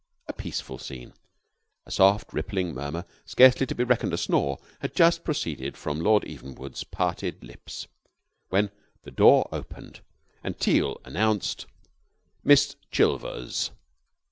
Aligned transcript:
A 0.27 0.33
peaceful 0.33 0.79
scene. 0.79 1.13
A 1.85 1.91
soft, 1.91 2.33
rippling 2.33 2.73
murmur, 2.73 3.05
scarcely 3.23 3.67
to 3.67 3.75
be 3.75 3.83
reckoned 3.83 4.13
a 4.13 4.17
snore, 4.17 4.57
had 4.79 4.95
just 4.95 5.23
proceeded 5.23 5.77
from 5.77 5.99
Lord 5.99 6.23
Evenwood's 6.23 6.83
parted 6.83 7.43
lips, 7.43 7.85
when 8.49 8.71
the 9.03 9.11
door 9.11 9.47
opened, 9.51 9.99
and 10.43 10.59
Teal 10.59 10.99
announced, 11.05 11.67
"Miss 12.43 12.77
Chilvers." 12.91 13.69